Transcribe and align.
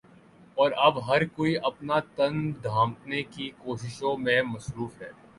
اور 0.57 0.71
اب 0.77 0.95
ہر 1.07 1.25
کوئی 1.27 1.55
اپنا 1.63 1.99
تن 2.15 2.39
ڈھانپٹنے 2.61 3.21
کی 3.25 3.49
کوششوں 3.57 4.15
میں 4.17 4.41
مصروف 4.43 5.01
ہے 5.01 5.09